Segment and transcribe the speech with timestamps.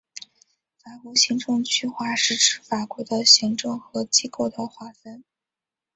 [0.83, 5.23] 法国行政区划是指法国的行政和机构的划分。